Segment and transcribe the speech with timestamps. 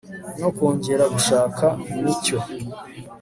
[0.39, 1.65] no kongera gushaka
[2.01, 2.39] ni cyo